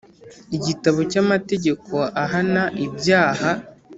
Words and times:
igitabo 0.57 0.99
cy 1.11 1.17
Amategeko 1.23 1.93
ahana 2.23 2.63
ibyaha 2.85 3.49